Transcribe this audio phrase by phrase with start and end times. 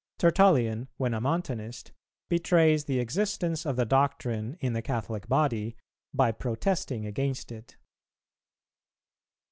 [0.17, 1.91] Tertullian, when a Montanist,
[2.27, 5.75] betrays the existence of the doctrine in the Catholic body
[6.11, 7.77] by protesting against it.